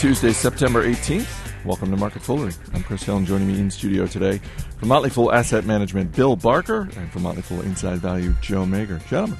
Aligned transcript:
Tuesday, 0.00 0.32
September 0.32 0.82
18th. 0.88 1.28
Welcome 1.66 1.90
to 1.90 1.96
Market 1.98 2.22
Foolery. 2.22 2.54
I'm 2.72 2.82
Chris 2.82 3.02
Hill, 3.02 3.18
and 3.18 3.26
joining 3.26 3.48
me 3.48 3.60
in 3.60 3.70
studio 3.70 4.06
today 4.06 4.40
from 4.78 4.88
Motley 4.88 5.10
Fool 5.10 5.30
Asset 5.30 5.66
Management, 5.66 6.16
Bill 6.16 6.36
Barker, 6.36 6.88
and 6.96 7.12
from 7.12 7.20
Motley 7.20 7.42
Fool 7.42 7.60
Inside 7.60 7.98
Value, 7.98 8.34
Joe 8.40 8.64
Magyar. 8.64 8.98
Gentlemen, 9.10 9.36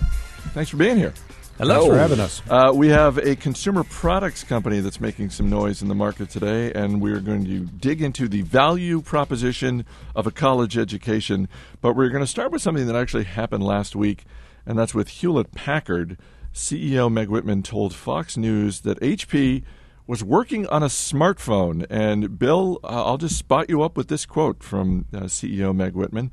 thanks 0.53 0.69
for 0.69 0.77
being 0.77 0.99
here. 0.99 1.15
Hello. 1.57 1.77
Thanks 1.77 1.95
for 1.95 1.99
having 1.99 2.21
us. 2.21 2.43
Uh, 2.51 2.73
we 2.75 2.88
have 2.88 3.17
a 3.17 3.37
consumer 3.37 3.84
products 3.84 4.45
company 4.45 4.80
that's 4.80 5.00
making 5.00 5.30
some 5.30 5.48
noise 5.48 5.80
in 5.80 5.88
the 5.88 5.95
market 5.95 6.29
today, 6.29 6.70
and 6.74 7.00
we're 7.00 7.20
going 7.20 7.46
to 7.46 7.61
dig 7.61 8.02
into 8.02 8.29
the 8.29 8.42
value 8.42 9.00
proposition 9.00 9.86
of 10.14 10.27
a 10.27 10.30
college 10.30 10.77
education. 10.77 11.48
But 11.80 11.96
we're 11.96 12.11
going 12.11 12.22
to 12.22 12.30
start 12.30 12.52
with 12.52 12.61
something 12.61 12.86
that 12.86 12.96
actually 12.96 13.24
happened 13.24 13.64
last 13.64 13.96
week, 13.96 14.27
and 14.66 14.79
that's 14.79 14.95
with 14.95 15.08
Hewlett 15.08 15.52
Packard. 15.52 16.18
CEO 16.52 17.11
Meg 17.11 17.30
Whitman 17.30 17.62
told 17.62 17.95
Fox 17.95 18.36
News 18.36 18.80
that 18.80 19.00
HP 19.00 19.62
was 20.10 20.24
working 20.24 20.66
on 20.66 20.82
a 20.82 20.87
smartphone. 20.87 21.87
And 21.88 22.37
Bill, 22.37 22.80
uh, 22.82 23.05
I'll 23.05 23.16
just 23.16 23.38
spot 23.38 23.70
you 23.70 23.82
up 23.82 23.96
with 23.96 24.09
this 24.09 24.27
quote 24.27 24.60
from 24.60 25.06
uh, 25.14 25.20
CEO 25.20 25.73
Meg 25.73 25.95
Whitman. 25.95 26.32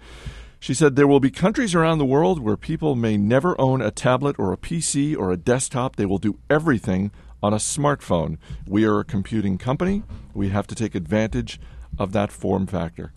She 0.59 0.73
said, 0.73 0.95
There 0.95 1.05
will 1.05 1.19
be 1.19 1.29
countries 1.29 1.75
around 1.75 1.99
the 1.99 2.05
world 2.05 2.39
where 2.39 2.57
people 2.57 2.95
may 2.95 3.17
never 3.17 3.59
own 3.61 3.83
a 3.83 3.91
tablet 3.91 4.35
or 4.39 4.51
a 4.51 4.57
PC 4.57 5.15
or 5.15 5.31
a 5.31 5.37
desktop. 5.37 5.95
They 5.95 6.07
will 6.07 6.17
do 6.17 6.39
everything 6.49 7.11
on 7.43 7.53
a 7.53 7.57
smartphone. 7.57 8.39
We 8.65 8.83
are 8.83 8.99
a 8.99 9.05
computing 9.05 9.59
company. 9.59 10.01
We 10.33 10.49
have 10.49 10.65
to 10.67 10.75
take 10.75 10.95
advantage 10.95 11.59
of 11.99 12.13
that 12.13 12.31
form 12.31 12.65
factor. 12.65 13.13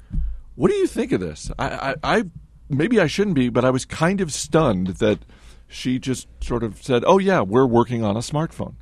What 0.57 0.71
do 0.71 0.77
you 0.77 0.87
think 0.87 1.13
of 1.13 1.21
this? 1.21 1.51
I, 1.59 1.95
I, 2.03 2.19
I 2.19 2.25
maybe 2.69 3.01
I 3.01 3.07
shouldn't 3.07 3.35
be, 3.35 3.49
but 3.49 3.65
I 3.65 3.71
was 3.71 3.87
kind 3.87 4.21
of 4.21 4.31
stunned 4.31 4.89
that 4.99 5.21
she 5.69 5.99
just 5.99 6.29
sort 6.43 6.63
of 6.63 6.83
said, 6.83 7.03
"Oh 7.07 7.17
yeah, 7.17 7.41
we're 7.41 7.65
working 7.65 8.05
on 8.05 8.15
a 8.15 8.21
smartphone." 8.21 8.75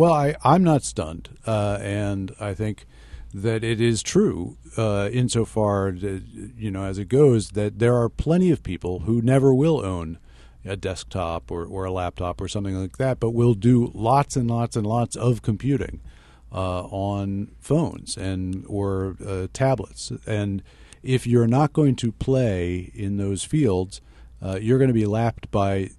Well, 0.00 0.14
I, 0.14 0.34
I'm 0.42 0.64
not 0.64 0.82
stunned, 0.82 1.28
uh, 1.46 1.76
and 1.82 2.34
I 2.40 2.54
think 2.54 2.86
that 3.34 3.62
it 3.62 3.82
is 3.82 4.02
true 4.02 4.56
uh, 4.78 5.10
insofar 5.12 5.92
that, 5.92 6.22
you 6.56 6.70
know 6.70 6.84
as 6.84 6.96
it 6.96 7.08
goes 7.08 7.50
that 7.50 7.80
there 7.80 7.94
are 7.94 8.08
plenty 8.08 8.50
of 8.50 8.62
people 8.62 9.00
who 9.00 9.20
never 9.20 9.52
will 9.52 9.84
own 9.84 10.16
a 10.64 10.74
desktop 10.74 11.50
or, 11.50 11.66
or 11.66 11.84
a 11.84 11.92
laptop 11.92 12.40
or 12.40 12.48
something 12.48 12.80
like 12.80 12.96
that, 12.96 13.20
but 13.20 13.32
will 13.32 13.52
do 13.52 13.92
lots 13.94 14.36
and 14.36 14.50
lots 14.50 14.74
and 14.74 14.86
lots 14.86 15.16
of 15.16 15.42
computing 15.42 16.00
uh, 16.50 16.84
on 16.84 17.50
phones 17.60 18.16
and 18.16 18.64
or 18.68 19.18
uh, 19.26 19.48
tablets. 19.52 20.12
And 20.26 20.62
if 21.02 21.26
you're 21.26 21.46
not 21.46 21.74
going 21.74 21.94
to 21.96 22.10
play 22.10 22.90
in 22.94 23.18
those 23.18 23.44
fields, 23.44 24.00
uh, 24.40 24.58
you're 24.62 24.78
going 24.78 24.88
to 24.88 24.94
be 24.94 25.04
lapped 25.04 25.50
by 25.50 25.90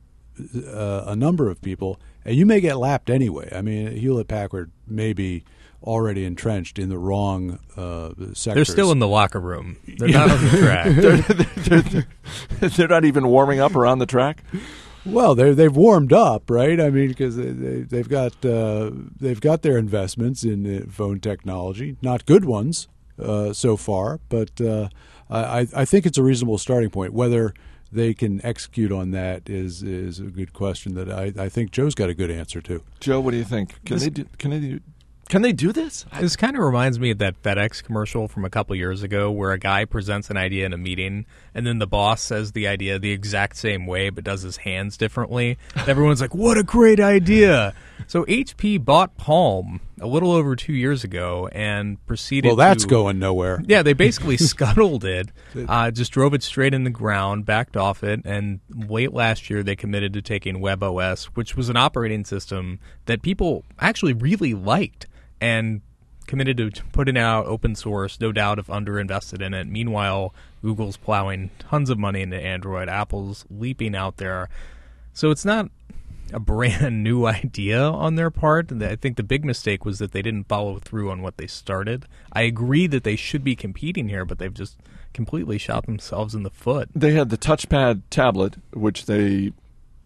uh, 0.55 1.03
a 1.05 1.15
number 1.15 1.51
of 1.51 1.61
people, 1.61 1.99
and 2.25 2.35
you 2.35 2.45
may 2.45 2.61
get 2.61 2.77
lapped 2.77 3.09
anyway. 3.09 3.49
I 3.51 3.61
mean, 3.61 3.95
Hewlett 3.95 4.27
Packard 4.27 4.71
may 4.87 5.13
be 5.13 5.43
already 5.83 6.25
entrenched 6.25 6.77
in 6.77 6.89
the 6.89 6.97
wrong 6.97 7.59
uh, 7.75 8.09
sectors. 8.33 8.43
They're 8.43 8.65
still 8.65 8.91
in 8.91 8.99
the 8.99 9.07
locker 9.07 9.39
room. 9.39 9.77
They're 9.97 10.09
not 10.09 10.31
on 10.31 10.43
the 10.43 10.57
track. 10.57 10.87
they're, 10.95 11.81
they're, 11.81 12.69
they're 12.69 12.87
not 12.87 13.05
even 13.05 13.27
warming 13.27 13.59
up 13.59 13.75
or 13.75 13.85
on 13.85 13.99
the 13.99 14.05
track. 14.05 14.43
Well, 15.05 15.33
they 15.33 15.53
they've 15.53 15.75
warmed 15.75 16.13
up, 16.13 16.49
right? 16.49 16.79
I 16.79 16.91
mean, 16.91 17.07
because 17.07 17.35
they, 17.35 17.49
they, 17.49 17.81
they've 17.81 18.07
got 18.07 18.45
uh, 18.45 18.91
they've 19.19 19.41
got 19.41 19.63
their 19.63 19.77
investments 19.77 20.43
in 20.43 20.83
uh, 20.83 20.85
phone 20.91 21.19
technology, 21.19 21.97
not 22.03 22.27
good 22.27 22.45
ones 22.45 22.87
uh, 23.19 23.51
so 23.51 23.77
far, 23.77 24.19
but 24.29 24.61
uh, 24.61 24.89
I 25.29 25.67
I 25.75 25.85
think 25.85 26.05
it's 26.05 26.19
a 26.19 26.23
reasonable 26.23 26.59
starting 26.59 26.91
point. 26.91 27.13
Whether 27.13 27.55
they 27.91 28.13
can 28.13 28.43
execute 28.45 28.91
on 28.91 29.11
that 29.11 29.49
is 29.49 29.83
is 29.83 30.19
a 30.19 30.23
good 30.23 30.53
question 30.53 30.95
that 30.95 31.11
I, 31.11 31.33
I 31.37 31.49
think 31.49 31.71
Joe's 31.71 31.95
got 31.95 32.09
a 32.09 32.13
good 32.13 32.31
answer 32.31 32.61
to. 32.61 32.83
Joe, 32.99 33.19
what 33.19 33.31
do 33.31 33.37
you 33.37 33.43
think? 33.43 33.83
Can 33.85 33.95
this, 33.95 34.03
they 34.03 34.09
do, 34.09 34.25
can 34.37 34.51
they 34.51 34.59
do, 34.59 34.79
can 35.31 35.41
they 35.43 35.53
do 35.53 35.71
this? 35.71 36.05
This 36.19 36.35
kind 36.35 36.57
of 36.57 36.61
reminds 36.61 36.99
me 36.99 37.11
of 37.11 37.19
that 37.19 37.41
FedEx 37.41 37.81
commercial 37.81 38.27
from 38.27 38.43
a 38.43 38.49
couple 38.49 38.75
years 38.75 39.01
ago 39.01 39.31
where 39.31 39.53
a 39.53 39.57
guy 39.57 39.85
presents 39.85 40.29
an 40.29 40.35
idea 40.35 40.65
in 40.65 40.73
a 40.73 40.77
meeting 40.77 41.25
and 41.55 41.65
then 41.65 41.79
the 41.79 41.87
boss 41.87 42.21
says 42.21 42.51
the 42.51 42.67
idea 42.67 42.99
the 42.99 43.11
exact 43.11 43.55
same 43.55 43.87
way 43.87 44.09
but 44.09 44.25
does 44.25 44.41
his 44.41 44.57
hands 44.57 44.97
differently. 44.97 45.57
Everyone's 45.87 46.19
like, 46.19 46.35
"What 46.35 46.57
a 46.57 46.63
great 46.63 46.99
idea." 46.99 47.73
So 48.07 48.25
HP 48.25 48.83
bought 48.83 49.15
Palm 49.15 49.79
a 50.01 50.07
little 50.07 50.33
over 50.33 50.53
2 50.53 50.73
years 50.73 51.05
ago 51.05 51.47
and 51.53 52.05
proceeded 52.05 52.49
Well, 52.49 52.57
that's 52.57 52.83
to, 52.83 52.89
going 52.89 53.17
nowhere. 53.17 53.63
Yeah, 53.65 53.83
they 53.83 53.93
basically 53.93 54.35
scuttled 54.51 55.05
it, 55.05 55.29
uh, 55.55 55.91
just 55.91 56.11
drove 56.11 56.33
it 56.33 56.43
straight 56.43 56.73
in 56.73 56.83
the 56.83 56.89
ground, 56.89 57.45
backed 57.45 57.77
off 57.77 58.03
it, 58.03 58.19
and 58.25 58.59
late 58.69 59.13
last 59.13 59.49
year 59.49 59.63
they 59.63 59.77
committed 59.77 60.11
to 60.11 60.21
taking 60.21 60.57
WebOS, 60.59 61.25
which 61.35 61.55
was 61.55 61.69
an 61.69 61.77
operating 61.77 62.25
system 62.25 62.79
that 63.05 63.21
people 63.21 63.63
actually 63.79 64.11
really 64.11 64.53
liked 64.53 65.07
and 65.41 65.81
committed 66.27 66.57
to 66.57 66.83
putting 66.93 67.17
out 67.17 67.45
open 67.47 67.75
source. 67.75 68.19
No 68.21 68.31
doubt 68.31 68.57
have 68.57 68.67
underinvested 68.67 69.41
in 69.41 69.53
it. 69.53 69.67
Meanwhile, 69.67 70.33
Google's 70.61 70.95
plowing 70.95 71.49
tons 71.59 71.89
of 71.89 71.99
money 71.99 72.21
into 72.21 72.39
Android. 72.39 72.87
Apple's 72.87 73.43
leaping 73.49 73.95
out 73.95 74.17
there. 74.17 74.47
So 75.13 75.31
it's 75.31 75.43
not 75.43 75.69
a 76.31 76.39
brand 76.39 77.03
new 77.03 77.25
idea 77.25 77.81
on 77.81 78.15
their 78.15 78.31
part. 78.31 78.71
I 78.71 78.95
think 78.95 79.17
the 79.17 79.23
big 79.23 79.43
mistake 79.43 79.83
was 79.83 79.99
that 79.99 80.11
they 80.13 80.21
didn't 80.21 80.47
follow 80.47 80.79
through 80.79 81.11
on 81.11 81.21
what 81.21 81.37
they 81.37 81.47
started. 81.47 82.05
I 82.31 82.43
agree 82.43 82.87
that 82.87 83.03
they 83.03 83.15
should 83.15 83.43
be 83.43 83.55
competing 83.55 84.07
here, 84.07 84.23
but 84.23 84.37
they've 84.37 84.53
just 84.53 84.77
completely 85.13 85.57
shot 85.57 85.85
themselves 85.85 86.33
in 86.33 86.43
the 86.43 86.49
foot. 86.49 86.89
They 86.95 87.13
had 87.13 87.29
the 87.29 87.37
touchpad 87.37 88.03
tablet, 88.09 88.55
which 88.71 89.05
they 89.05 89.51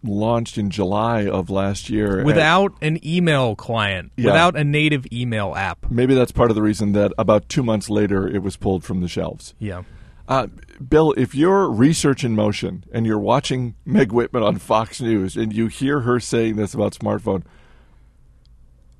launched 0.02 0.58
in 0.58 0.70
July 0.70 1.26
of 1.26 1.50
last 1.50 1.90
year 1.90 2.24
without 2.24 2.72
an 2.80 3.04
email 3.06 3.56
client, 3.56 4.12
yeah. 4.16 4.26
without 4.26 4.56
a 4.56 4.64
native 4.64 5.06
email 5.12 5.54
app. 5.54 5.90
Maybe 5.90 6.14
that's 6.14 6.32
part 6.32 6.50
of 6.50 6.54
the 6.54 6.62
reason 6.62 6.92
that 6.92 7.12
about 7.18 7.48
two 7.48 7.62
months 7.62 7.90
later 7.90 8.28
it 8.28 8.42
was 8.42 8.56
pulled 8.56 8.84
from 8.84 9.00
the 9.00 9.08
shelves. 9.08 9.54
Yeah. 9.58 9.82
Uh, 10.28 10.48
Bill, 10.88 11.12
if 11.16 11.34
you're 11.34 11.70
research 11.70 12.24
in 12.24 12.34
motion 12.34 12.84
and 12.92 13.06
you're 13.06 13.18
watching 13.18 13.76
Meg 13.84 14.12
Whitman 14.12 14.42
on 14.42 14.58
Fox 14.58 15.00
News 15.00 15.36
and 15.36 15.52
you 15.52 15.68
hear 15.68 16.00
her 16.00 16.18
saying 16.18 16.56
this 16.56 16.74
about 16.74 16.94
smartphone, 16.94 17.44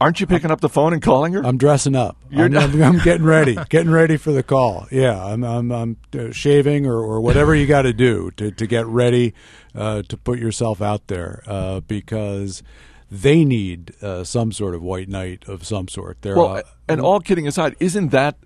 aren't 0.01 0.21
you 0.21 0.27
picking 0.27 0.51
up 0.51 0.61
the 0.61 0.69
phone 0.69 0.93
and 0.93 1.03
calling 1.03 1.33
her? 1.33 1.45
I'm 1.45 1.59
dressing 1.59 1.95
up. 1.95 2.17
I'm, 2.31 2.57
I'm, 2.57 2.83
I'm, 2.83 2.99
getting 2.99 3.25
ready, 3.25 3.57
getting 3.69 3.91
ready 3.91 4.17
for 4.17 4.33
the 4.33 4.43
call. 4.43 4.87
Yeah, 4.91 5.23
I'm 5.23 5.45
I'm, 5.45 5.73
I'm 5.73 5.97
uh, 6.19 6.31
shaving 6.33 6.87
or, 6.87 6.99
or 6.99 7.21
whatever 7.21 7.55
you 7.55 7.67
got 7.67 7.83
to 7.83 7.93
do 7.93 8.31
to 8.33 8.51
to 8.51 8.67
get 8.67 8.87
ready 8.87 9.35
uh, 9.75 10.03
to 10.03 10.17
put 10.17 10.39
yourself 10.39 10.81
out 10.83 11.07
there 11.09 11.43
uh, 11.47 11.81
because 11.81 12.63
they 13.11 13.45
need 13.45 13.95
uh, 14.03 14.25
some 14.25 14.53
sort 14.53 14.75
of 14.75 14.83
white 14.83 15.09
knight 15.09 15.49
of 15.49 15.65
some 15.65 15.89
sort. 15.89 16.19
They're, 16.23 16.37
well, 16.37 16.63
and 16.89 17.01
all 17.01 17.21
kidding 17.21 17.47
aside, 17.47 17.77
isn't 17.79 18.09
that 18.11 18.37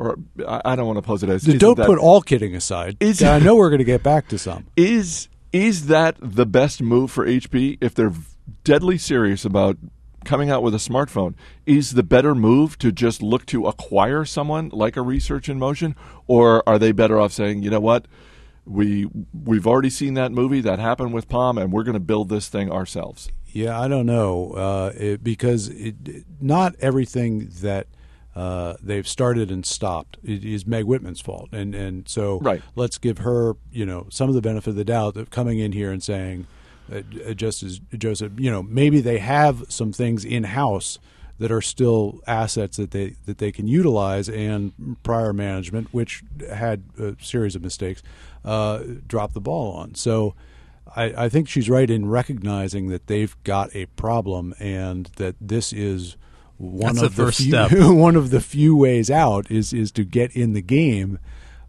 or 0.00 0.18
I 0.46 0.76
don't 0.76 0.86
want 0.86 0.96
to 0.96 1.02
pose 1.02 1.22
it 1.22 1.28
as. 1.28 1.42
Don't 1.42 1.76
that, 1.76 1.86
put 1.86 1.98
all 1.98 2.22
kidding 2.22 2.56
aside. 2.56 2.96
Is, 3.00 3.22
I 3.22 3.38
know 3.38 3.54
we're 3.54 3.68
going 3.68 3.80
to 3.80 3.84
get 3.84 4.02
back 4.02 4.28
to 4.28 4.38
some. 4.38 4.66
Is 4.74 5.28
is 5.52 5.86
that 5.86 6.16
the 6.20 6.46
best 6.46 6.80
move 6.80 7.10
for 7.10 7.26
HP 7.26 7.76
if 7.80 7.94
they're 7.94 8.14
deadly 8.64 8.96
serious 8.96 9.44
about 9.44 9.76
coming 10.24 10.50
out 10.50 10.62
with 10.62 10.74
a 10.74 10.78
smartphone? 10.78 11.34
Is 11.66 11.92
the 11.92 12.02
better 12.02 12.34
move 12.34 12.78
to 12.78 12.92
just 12.92 13.22
look 13.22 13.46
to 13.46 13.66
acquire 13.66 14.24
someone 14.24 14.68
like 14.70 14.96
a 14.96 15.02
Research 15.02 15.48
in 15.48 15.58
Motion, 15.58 15.96
or 16.26 16.62
are 16.68 16.78
they 16.78 16.92
better 16.92 17.20
off 17.20 17.32
saying, 17.32 17.62
you 17.62 17.70
know 17.70 17.80
what? 17.80 18.06
We 18.64 19.08
we've 19.32 19.66
already 19.66 19.90
seen 19.90 20.14
that 20.14 20.32
movie 20.32 20.60
that 20.60 20.78
happened 20.78 21.12
with 21.12 21.28
Palm, 21.28 21.58
and 21.58 21.72
we're 21.72 21.82
going 21.82 21.94
to 21.94 22.00
build 22.00 22.28
this 22.28 22.48
thing 22.48 22.70
ourselves. 22.70 23.30
Yeah, 23.52 23.80
I 23.80 23.88
don't 23.88 24.06
know 24.06 24.52
uh, 24.52 24.92
it, 24.94 25.24
because 25.24 25.68
it, 25.68 26.24
not 26.40 26.76
everything 26.78 27.50
that 27.62 27.88
uh, 28.36 28.74
they've 28.80 29.08
started 29.08 29.50
and 29.50 29.66
stopped. 29.66 30.18
It 30.22 30.44
is 30.44 30.66
Meg 30.66 30.84
Whitman's 30.84 31.20
fault, 31.20 31.48
and 31.52 31.74
and 31.74 32.08
so 32.08 32.38
right. 32.40 32.62
let's 32.76 32.98
give 32.98 33.18
her 33.18 33.54
you 33.72 33.84
know 33.84 34.06
some 34.10 34.28
of 34.28 34.34
the 34.34 34.40
benefit 34.40 34.70
of 34.70 34.76
the 34.76 34.84
doubt 34.84 35.16
of 35.16 35.30
coming 35.30 35.58
in 35.58 35.72
here 35.72 35.90
and 35.90 36.02
saying, 36.02 36.46
uh, 36.92 37.34
just 37.34 37.62
as 37.62 37.80
Joseph, 37.96 38.32
you 38.36 38.50
know, 38.50 38.62
maybe 38.62 39.00
they 39.00 39.18
have 39.18 39.64
some 39.68 39.92
things 39.92 40.24
in 40.24 40.44
house 40.44 40.98
that 41.38 41.50
are 41.50 41.62
still 41.62 42.20
assets 42.26 42.76
that 42.76 42.90
they 42.90 43.16
that 43.26 43.38
they 43.38 43.50
can 43.50 43.66
utilize, 43.66 44.28
and 44.28 44.96
prior 45.02 45.32
management, 45.32 45.88
which 45.92 46.22
had 46.52 46.82
a 46.98 47.16
series 47.20 47.56
of 47.56 47.62
mistakes, 47.62 48.02
uh, 48.44 48.82
dropped 49.06 49.34
the 49.34 49.40
ball 49.40 49.72
on. 49.72 49.94
So. 49.94 50.34
I, 50.96 51.26
I 51.26 51.28
think 51.28 51.48
she's 51.48 51.70
right 51.70 51.88
in 51.88 52.08
recognizing 52.08 52.88
that 52.88 53.06
they've 53.06 53.36
got 53.44 53.72
a 53.76 53.86
problem 53.86 54.54
and 54.58 55.06
that 55.18 55.36
this 55.40 55.72
is 55.72 56.16
one 56.60 56.96
That's 56.96 57.06
of 57.06 57.16
the, 57.16 57.26
the 57.26 57.32
few, 57.32 57.48
step. 57.48 57.70
one 57.74 58.16
of 58.16 58.30
the 58.30 58.40
few 58.40 58.76
ways 58.76 59.10
out 59.10 59.50
is 59.50 59.72
is 59.72 59.90
to 59.92 60.04
get 60.04 60.36
in 60.36 60.52
the 60.52 60.60
game. 60.60 61.18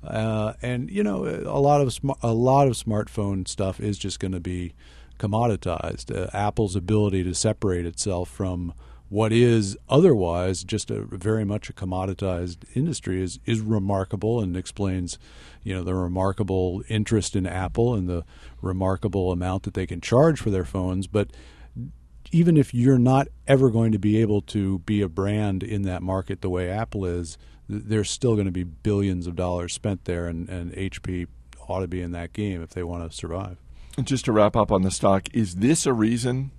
Uh, 0.03 0.53
and 0.61 0.89
you 0.89 1.03
know, 1.03 1.25
a 1.25 1.59
lot 1.59 1.81
of 1.81 1.93
sm- 1.93 2.11
a 2.21 2.33
lot 2.33 2.67
of 2.67 2.73
smartphone 2.73 3.47
stuff 3.47 3.79
is 3.79 3.97
just 3.97 4.19
going 4.19 4.31
to 4.33 4.39
be 4.39 4.73
commoditized. 5.21 6.15
Uh, 6.15 6.29
Apple's 6.33 6.75
ability 6.75 7.23
to 7.23 7.33
separate 7.33 7.85
itself 7.85 8.29
from 8.29 8.73
what 9.09 9.33
is 9.33 9.77
otherwise 9.89 10.63
just 10.63 10.89
a 10.89 11.01
very 11.01 11.43
much 11.43 11.69
a 11.69 11.73
commoditized 11.73 12.63
industry 12.75 13.21
is 13.21 13.39
is 13.45 13.59
remarkable 13.59 14.39
and 14.39 14.55
explains 14.55 15.19
you 15.63 15.73
know 15.73 15.83
the 15.83 15.93
remarkable 15.93 16.81
interest 16.87 17.35
in 17.35 17.45
Apple 17.45 17.93
and 17.93 18.07
the 18.07 18.23
remarkable 18.61 19.31
amount 19.31 19.63
that 19.63 19.73
they 19.73 19.85
can 19.85 19.99
charge 19.99 20.39
for 20.39 20.49
their 20.49 20.63
phones 20.63 21.07
but 21.07 21.29
even 22.31 22.57
if 22.57 22.73
you're 22.73 22.97
not 22.97 23.27
ever 23.47 23.69
going 23.69 23.91
to 23.91 23.99
be 23.99 24.17
able 24.21 24.41
to 24.41 24.79
be 24.79 25.01
a 25.01 25.09
brand 25.09 25.63
in 25.63 25.81
that 25.83 26.01
market 26.01 26.41
the 26.41 26.49
way 26.49 26.69
Apple 26.69 27.05
is, 27.05 27.37
th- 27.69 27.83
there's 27.85 28.09
still 28.09 28.35
going 28.35 28.45
to 28.45 28.51
be 28.51 28.63
billions 28.63 29.27
of 29.27 29.35
dollars 29.35 29.73
spent 29.73 30.05
there, 30.05 30.27
and, 30.27 30.47
and 30.49 30.71
HP 30.73 31.27
ought 31.67 31.81
to 31.81 31.87
be 31.87 32.01
in 32.01 32.11
that 32.11 32.33
game 32.33 32.61
if 32.61 32.69
they 32.71 32.83
want 32.83 33.09
to 33.09 33.15
survive. 33.15 33.57
Just 34.03 34.25
to 34.25 34.31
wrap 34.31 34.55
up 34.55 34.71
on 34.71 34.83
the 34.83 34.91
stock, 34.91 35.27
is 35.33 35.55
this 35.55 35.85
a 35.85 35.93
reason 35.93 36.51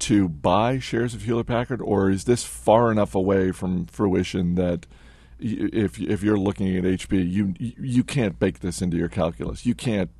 to 0.00 0.28
buy 0.28 0.80
shares 0.80 1.14
of 1.14 1.22
Hewlett 1.22 1.46
Packard, 1.46 1.80
or 1.80 2.10
is 2.10 2.24
this 2.24 2.42
far 2.42 2.90
enough 2.90 3.14
away 3.14 3.52
from 3.52 3.86
fruition 3.86 4.56
that 4.56 4.86
if 5.38 6.00
if 6.00 6.22
you're 6.22 6.38
looking 6.38 6.76
at 6.76 6.84
HP, 6.84 7.30
you 7.30 7.54
you 7.58 8.02
can't 8.02 8.38
bake 8.38 8.60
this 8.60 8.82
into 8.82 8.96
your 8.96 9.08
calculus. 9.08 9.64
You 9.64 9.74
can't 9.74 10.10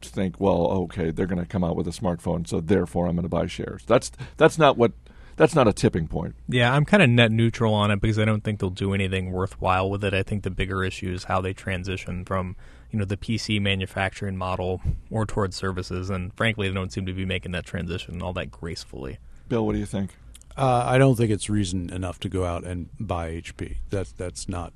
think, 0.00 0.38
well, 0.40 0.68
okay, 0.68 1.10
they're 1.10 1.26
going 1.26 1.40
to 1.40 1.46
come 1.46 1.64
out 1.64 1.76
with 1.76 1.88
a 1.88 1.92
smartphone, 1.92 2.46
so 2.46 2.60
therefore 2.60 3.06
I'm 3.06 3.16
going 3.16 3.24
to 3.24 3.28
buy 3.28 3.46
shares. 3.46 3.84
That's 3.86 4.10
that's 4.36 4.58
not 4.58 4.76
what 4.76 4.92
that's 5.36 5.54
not 5.54 5.68
a 5.68 5.72
tipping 5.72 6.08
point. 6.08 6.34
Yeah, 6.48 6.72
I'm 6.74 6.84
kind 6.84 7.02
of 7.02 7.08
net 7.08 7.30
neutral 7.30 7.74
on 7.74 7.90
it 7.90 8.00
because 8.00 8.18
I 8.18 8.24
don't 8.24 8.42
think 8.42 8.60
they'll 8.60 8.70
do 8.70 8.92
anything 8.92 9.32
worthwhile 9.32 9.88
with 9.88 10.04
it. 10.04 10.12
I 10.12 10.22
think 10.22 10.42
the 10.42 10.50
bigger 10.50 10.84
issue 10.84 11.12
is 11.12 11.24
how 11.24 11.40
they 11.40 11.52
transition 11.52 12.24
from 12.24 12.56
you 12.90 12.98
know 12.98 13.04
the 13.04 13.16
PC 13.16 13.60
manufacturing 13.60 14.36
model 14.36 14.80
more 15.10 15.26
towards 15.26 15.56
services, 15.56 16.10
and 16.10 16.34
frankly, 16.34 16.68
they 16.68 16.74
don't 16.74 16.92
seem 16.92 17.06
to 17.06 17.12
be 17.12 17.24
making 17.24 17.52
that 17.52 17.66
transition 17.66 18.22
all 18.22 18.32
that 18.34 18.50
gracefully. 18.50 19.18
Bill, 19.48 19.64
what 19.66 19.72
do 19.72 19.78
you 19.78 19.86
think? 19.86 20.16
Uh, 20.56 20.82
I 20.84 20.98
don't 20.98 21.14
think 21.14 21.30
it's 21.30 21.48
reason 21.48 21.88
enough 21.90 22.18
to 22.20 22.28
go 22.28 22.44
out 22.44 22.64
and 22.64 22.88
buy 22.98 23.30
HP. 23.30 23.76
That's 23.90 24.12
that's 24.12 24.48
not 24.48 24.72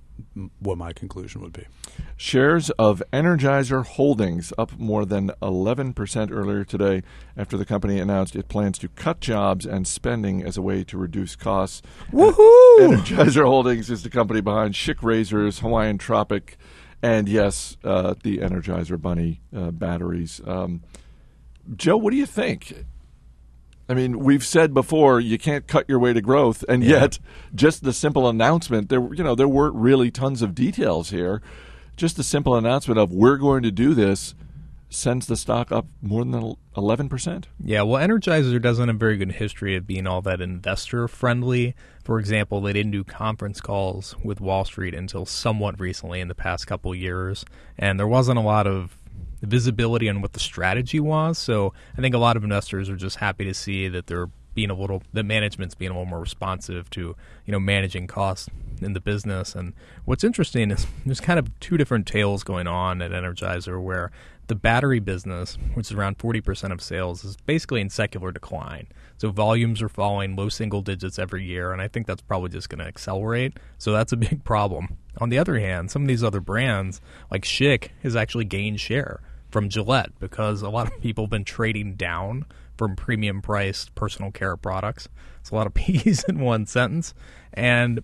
what 0.61 0.79
my 0.79 0.93
conclusion 0.93 1.41
would 1.41 1.53
be. 1.53 1.67
Shares 2.17 2.71
of 2.79 3.03
Energizer 3.13 3.85
Holdings 3.85 4.53
up 4.57 4.79
more 4.79 5.05
than 5.05 5.31
11% 5.43 6.31
earlier 6.31 6.65
today 6.65 7.03
after 7.37 7.57
the 7.57 7.65
company 7.65 7.99
announced 7.99 8.37
it 8.37 8.49
plans 8.49 8.79
to 8.79 8.89
cut 8.89 9.21
jobs 9.21 9.67
and 9.67 9.87
spending 9.87 10.43
as 10.43 10.57
a 10.57 10.63
way 10.63 10.85
to 10.85 10.97
reduce 10.97 11.35
costs. 11.35 11.83
Woohoo! 12.13 12.79
Energizer 12.79 13.45
Holdings 13.45 13.91
is 13.91 14.03
the 14.03 14.11
company 14.11 14.41
behind 14.41 14.75
Schick 14.75 15.03
Razors, 15.03 15.59
Hawaiian 15.59 15.99
Tropic, 15.99 16.57
and 17.03 17.29
yes, 17.29 17.77
uh, 17.85 18.15
the 18.23 18.39
Energizer 18.39 19.01
Bunny 19.01 19.41
uh, 19.55 19.71
batteries. 19.73 20.41
Um, 20.47 20.83
Joe, 21.77 21.97
what 21.97 22.11
do 22.13 22.17
you 22.17 22.27
think? 22.27 22.85
I 23.89 23.95
mean, 23.95 24.21
we've 24.21 24.45
said 24.45 24.73
before 24.73 25.21
you 25.21 25.39
can't 25.39 25.67
cut 25.67 25.89
your 25.89 25.99
way 25.99 26.13
to 26.13 26.21
growth, 26.21 26.65
and 26.69 26.83
Yeah. 26.83 27.01
yet 27.01 27.19
just 27.55 27.83
the 27.83 27.93
simple 27.93 28.29
announcement 28.29 28.89
there, 28.89 29.13
you 29.13 29.23
know, 29.25 29.35
there 29.35 29.49
weren't 29.49 29.75
really 29.75 30.11
tons 30.11 30.41
of 30.43 30.55
details 30.55 31.11
here. 31.11 31.43
Just 31.97 32.17
the 32.17 32.23
simple 32.25 32.55
announcement 32.57 32.99
of 32.99 33.13
we're 33.13 33.37
going 33.37 33.63
to 33.65 33.71
do 33.71 33.93
this 33.93 34.35
sends 34.93 35.27
the 35.27 35.37
stock 35.37 35.73
up 35.73 35.87
more 36.01 36.25
than 36.25 36.55
eleven 36.77 37.09
percent. 37.09 37.49
Yeah, 37.63 37.83
well, 37.83 38.07
Energizer 38.07 38.61
doesn't 38.61 38.89
have 38.89 38.97
a 38.97 38.99
very 38.99 39.17
good 39.17 39.33
history 39.33 39.75
of 39.77 39.87
being 39.87 40.07
all 40.07 40.23
that 40.23 40.41
investor 40.41 41.09
friendly. 41.09 41.75
For 42.05 42.19
example, 42.19 42.61
they 42.61 42.73
didn't 42.73 42.93
do 42.93 43.05
conference 43.05 43.61
calls 43.61 44.15
with 44.23 44.41
Wall 44.41 44.65
Street 44.65 44.95
until 44.95 45.25
somewhat 45.25 45.81
recently 45.81 46.21
in 46.21 46.29
the 46.29 46.35
past 46.35 46.67
couple 46.67 46.95
years, 46.95 47.45
and 47.79 47.99
there 47.99 48.09
wasn't 48.09 48.39
a 48.39 48.43
lot 48.43 48.67
of 48.67 48.97
visibility 49.41 50.09
on 50.09 50.21
what 50.21 50.35
the 50.35 50.41
strategy 50.41 51.01
was. 51.01 51.39
So 51.39 51.73
I 51.97 52.01
think 52.01 52.15
a 52.15 52.19
lot 52.19 52.37
of 52.37 52.45
investors 52.45 52.89
are 52.89 52.97
just 52.97 53.17
happy 53.17 53.45
to 53.45 53.55
see 53.55 53.89
that 53.89 54.07
they're 54.07 54.29
being 54.55 54.71
a 54.71 54.75
little 54.75 55.03
the 55.13 55.23
management's 55.23 55.75
being 55.75 55.91
a 55.91 55.95
little 55.95 56.09
more 56.09 56.21
responsive 56.21 56.91
to 56.91 57.17
you 57.47 57.53
know 57.53 57.61
managing 57.61 58.07
costs 58.07 58.49
in 58.81 58.93
the 58.93 59.01
business 59.01 59.55
and 59.55 59.73
what's 60.05 60.25
interesting 60.25 60.71
is 60.71 60.87
there's 61.07 61.21
kind 61.21 61.39
of 61.39 61.59
two 61.61 61.77
different 61.77 62.07
tales 62.07 62.45
going 62.45 62.67
on 62.67 63.01
at 63.01 63.13
Energizer 63.13 63.83
where 63.83 64.11
the 64.49 64.55
battery 64.55 65.01
business 65.01 65.57
which 65.75 65.91
is 65.91 65.97
around 65.97 66.19
40% 66.19 66.73
of 66.73 66.83
sales 66.83 67.25
is 67.25 67.37
basically 67.37 67.81
in 67.81 67.91
secular 67.91 68.33
decline 68.33 68.87
so 69.17 69.31
volumes 69.31 69.81
are 69.81 69.89
falling 69.89 70.37
low 70.37 70.49
single 70.49 70.83
digits 70.83 71.19
every 71.19 71.45
year 71.45 71.73
and 71.73 71.81
I 71.81 71.89
think 71.89 72.07
that's 72.07 72.23
probably 72.23 72.51
just 72.51 72.69
going 72.69 72.81
to 72.81 72.87
accelerate 72.87 73.59
so 73.79 73.93
that's 73.93 74.13
a 74.13 74.17
big 74.17 74.45
problem 74.45 74.97
on 75.19 75.29
the 75.29 75.39
other 75.39 75.59
hand 75.59 75.91
some 75.91 76.03
of 76.03 76.09
these 76.09 76.25
other 76.25 76.41
brands 76.41 77.01
like 77.31 77.43
Schick 77.43 77.89
has 78.03 78.17
actually 78.17 78.45
gained 78.45 78.81
share 78.81 79.21
from 79.53 79.69
Gillette 79.69 80.19
because 80.19 80.63
a 80.63 80.71
lot 80.71 80.89
of 80.89 81.01
people 81.01 81.25
have 81.25 81.31
been 81.31 81.45
trading 81.45 81.95
down 81.95 82.47
from 82.77 82.97
premium 82.97 83.43
priced 83.43 83.95
personal 83.95 84.33
care 84.33 84.57
products. 84.57 85.09
It's 85.41 85.51
a 85.51 85.55
lot 85.55 85.67
of 85.67 85.75
P's 85.75 86.25
in 86.25 86.41
one 86.41 86.67
sentence. 86.67 87.15
And, 87.53 88.01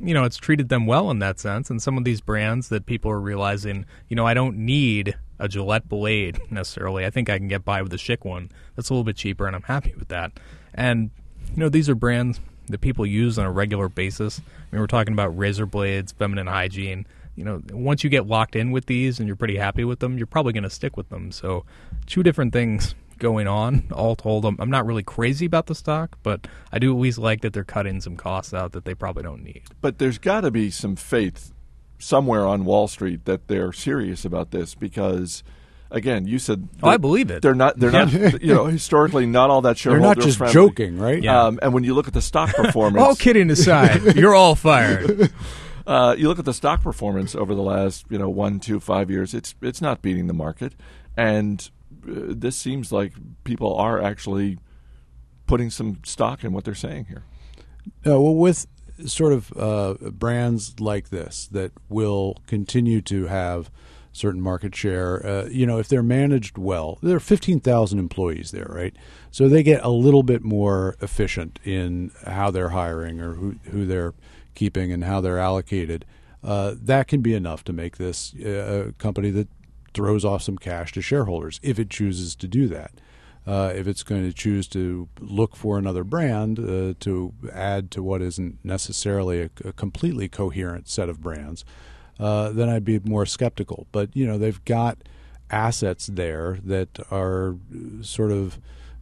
you 0.00 0.14
know, 0.14 0.24
it's 0.24 0.36
treated 0.36 0.68
them 0.68 0.86
well 0.86 1.10
in 1.10 1.18
that 1.18 1.38
sense. 1.38 1.68
And 1.68 1.82
some 1.82 1.98
of 1.98 2.04
these 2.04 2.20
brands 2.20 2.68
that 2.68 2.86
people 2.86 3.10
are 3.10 3.20
realizing, 3.20 3.84
you 4.08 4.16
know, 4.16 4.26
I 4.26 4.34
don't 4.34 4.56
need 4.56 5.16
a 5.38 5.48
Gillette 5.48 5.88
blade 5.88 6.40
necessarily. 6.50 7.04
I 7.04 7.10
think 7.10 7.28
I 7.28 7.38
can 7.38 7.48
get 7.48 7.64
by 7.64 7.82
with 7.82 7.92
a 7.92 7.96
Schick 7.96 8.24
one 8.24 8.50
that's 8.76 8.90
a 8.90 8.92
little 8.92 9.04
bit 9.04 9.16
cheaper, 9.16 9.46
and 9.46 9.54
I'm 9.56 9.62
happy 9.62 9.94
with 9.98 10.08
that. 10.08 10.32
And, 10.74 11.10
you 11.50 11.58
know, 11.58 11.68
these 11.68 11.88
are 11.88 11.94
brands 11.94 12.40
that 12.68 12.80
people 12.80 13.04
use 13.04 13.38
on 13.38 13.44
a 13.44 13.52
regular 13.52 13.88
basis. 13.88 14.40
I 14.40 14.74
mean, 14.74 14.80
we're 14.80 14.86
talking 14.86 15.12
about 15.12 15.36
razor 15.36 15.66
blades, 15.66 16.12
feminine 16.12 16.46
hygiene 16.46 17.06
you 17.36 17.44
know, 17.44 17.62
once 17.72 18.04
you 18.04 18.10
get 18.10 18.26
locked 18.26 18.54
in 18.54 18.70
with 18.70 18.86
these 18.86 19.18
and 19.18 19.26
you're 19.26 19.36
pretty 19.36 19.56
happy 19.56 19.84
with 19.84 20.00
them, 20.00 20.18
you're 20.18 20.26
probably 20.26 20.52
going 20.52 20.64
to 20.64 20.70
stick 20.70 20.96
with 20.96 21.08
them. 21.08 21.32
So, 21.32 21.64
two 22.06 22.22
different 22.22 22.52
things 22.52 22.94
going 23.18 23.46
on. 23.46 23.84
All 23.92 24.14
told, 24.14 24.44
I'm, 24.44 24.56
I'm 24.60 24.70
not 24.70 24.86
really 24.86 25.02
crazy 25.02 25.46
about 25.46 25.66
the 25.66 25.74
stock, 25.74 26.18
but 26.22 26.46
I 26.72 26.78
do 26.78 26.92
at 26.92 27.00
least 27.00 27.18
like 27.18 27.40
that 27.40 27.52
they're 27.52 27.64
cutting 27.64 28.00
some 28.00 28.16
costs 28.16 28.54
out 28.54 28.72
that 28.72 28.84
they 28.84 28.94
probably 28.94 29.22
don't 29.22 29.42
need. 29.42 29.62
But 29.80 29.98
there's 29.98 30.18
got 30.18 30.42
to 30.42 30.50
be 30.50 30.70
some 30.70 30.96
faith 30.96 31.52
somewhere 31.98 32.46
on 32.46 32.64
Wall 32.64 32.88
Street 32.88 33.24
that 33.24 33.48
they're 33.48 33.72
serious 33.72 34.24
about 34.24 34.50
this 34.50 34.74
because. 34.74 35.42
Again, 35.90 36.26
you 36.26 36.40
said 36.40 36.68
Oh, 36.82 36.88
I 36.88 36.96
believe 36.96 37.30
it. 37.30 37.40
They're 37.40 37.54
not. 37.54 37.78
They're 37.78 37.92
not. 37.92 38.10
You 38.42 38.52
know, 38.52 38.64
historically, 38.64 39.26
not 39.26 39.48
all 39.50 39.60
that 39.62 39.78
sure. 39.78 39.92
They're 39.98 40.00
not 40.00 40.18
just 40.18 40.38
friendly. 40.38 40.52
joking, 40.52 40.98
right? 40.98 41.22
Yeah. 41.22 41.40
Um, 41.40 41.60
and 41.62 41.72
when 41.72 41.84
you 41.84 41.94
look 41.94 42.08
at 42.08 42.14
the 42.14 42.22
stock 42.22 42.52
performance, 42.56 43.00
All 43.00 43.14
kidding 43.14 43.48
aside, 43.48 44.16
you're 44.16 44.34
all 44.34 44.56
fired. 44.56 45.30
uh, 45.86 46.16
you 46.18 46.26
look 46.26 46.40
at 46.40 46.46
the 46.46 46.54
stock 46.54 46.82
performance 46.82 47.36
over 47.36 47.54
the 47.54 47.62
last 47.62 48.06
you 48.08 48.18
know 48.18 48.28
one, 48.28 48.58
two, 48.58 48.80
five 48.80 49.08
years. 49.08 49.34
It's 49.34 49.54
it's 49.62 49.80
not 49.80 50.02
beating 50.02 50.26
the 50.26 50.34
market, 50.34 50.72
and 51.16 51.70
uh, 52.08 52.32
this 52.34 52.56
seems 52.56 52.90
like 52.90 53.12
people 53.44 53.76
are 53.76 54.02
actually 54.02 54.58
putting 55.46 55.70
some 55.70 56.00
stock 56.04 56.42
in 56.42 56.52
what 56.52 56.64
they're 56.64 56.74
saying 56.74 57.04
here. 57.04 57.22
No, 58.04 58.20
well, 58.20 58.34
with 58.34 58.66
sort 59.06 59.32
of 59.32 59.52
uh, 59.56 59.94
brands 60.10 60.78
like 60.80 61.10
this 61.10 61.48
that 61.48 61.72
will 61.88 62.38
continue 62.46 63.00
to 63.02 63.26
have 63.26 63.70
certain 64.14 64.40
market 64.40 64.74
share, 64.74 65.26
uh, 65.26 65.44
you 65.46 65.66
know, 65.66 65.78
if 65.78 65.88
they're 65.88 66.02
managed 66.02 66.56
well, 66.56 66.98
there 67.02 67.16
are 67.16 67.20
15,000 67.20 67.98
employees 67.98 68.52
there, 68.52 68.68
right? 68.70 68.94
So 69.32 69.48
they 69.48 69.62
get 69.62 69.84
a 69.84 69.90
little 69.90 70.22
bit 70.22 70.42
more 70.42 70.96
efficient 71.02 71.58
in 71.64 72.12
how 72.24 72.50
they're 72.52 72.68
hiring 72.68 73.20
or 73.20 73.34
who, 73.34 73.56
who 73.70 73.84
they're 73.84 74.14
keeping 74.54 74.92
and 74.92 75.04
how 75.04 75.20
they're 75.20 75.40
allocated. 75.40 76.04
Uh, 76.44 76.74
that 76.80 77.08
can 77.08 77.22
be 77.22 77.34
enough 77.34 77.64
to 77.64 77.72
make 77.72 77.96
this 77.96 78.34
uh, 78.44 78.86
a 78.88 78.92
company 78.92 79.30
that 79.30 79.48
throws 79.94 80.24
off 80.24 80.42
some 80.42 80.58
cash 80.58 80.92
to 80.92 81.00
shareholders 81.00 81.58
if 81.62 81.78
it 81.78 81.90
chooses 81.90 82.36
to 82.36 82.46
do 82.46 82.68
that. 82.68 82.92
Uh, 83.46 83.72
if 83.74 83.86
it's 83.86 84.02
going 84.02 84.22
to 84.22 84.32
choose 84.32 84.66
to 84.66 85.06
look 85.20 85.54
for 85.54 85.76
another 85.76 86.02
brand 86.02 86.58
uh, 86.58 86.94
to 86.98 87.34
add 87.52 87.90
to 87.90 88.02
what 88.02 88.22
isn't 88.22 88.58
necessarily 88.64 89.42
a, 89.42 89.50
a 89.64 89.72
completely 89.72 90.28
coherent 90.28 90.88
set 90.88 91.10
of 91.10 91.20
brands, 91.20 91.62
uh, 92.18 92.50
then 92.50 92.70
I'd 92.70 92.84
be 92.84 93.00
more 93.00 93.26
skeptical. 93.26 93.86
But 93.92 94.16
you 94.16 94.26
know, 94.26 94.38
they've 94.38 94.64
got 94.64 94.98
assets 95.50 96.06
there 96.06 96.58
that 96.64 96.98
are 97.10 97.56
sort 98.00 98.32
of 98.32 98.58